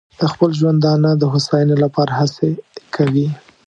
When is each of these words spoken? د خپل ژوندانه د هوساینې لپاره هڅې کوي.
د 0.19 0.21
خپل 0.33 0.49
ژوندانه 0.59 1.09
د 1.17 1.23
هوساینې 1.33 1.75
لپاره 1.83 2.11
هڅې 2.19 2.49
کوي. 2.95 3.27